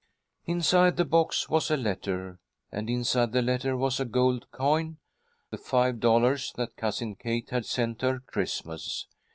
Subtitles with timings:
[0.45, 2.39] Inside the box was a letter,
[2.71, 4.97] and inside the letter was a gold coin,
[5.51, 9.05] the five dollars that Cousin Kate had sent her Christmas.